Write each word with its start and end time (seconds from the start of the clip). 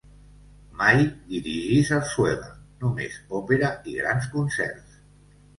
Mai 0.79 1.01
dirigí 1.33 1.75
sarsuela; 1.89 2.49
només 2.85 3.21
òpera 3.41 3.73
i 3.93 3.97
grans 4.01 4.31
concerts. 4.39 5.01